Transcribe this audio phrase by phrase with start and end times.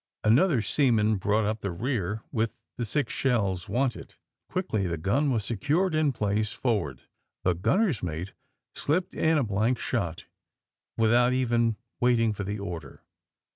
[0.23, 4.15] Another seaman brought up the rear with the six shells wanted.
[4.49, 7.01] Quickly the gun was secured in place for ward.
[7.43, 8.33] The gunner's mate
[8.73, 10.25] slipped in a blank shot
[10.97, 13.03] without even waiting for the order.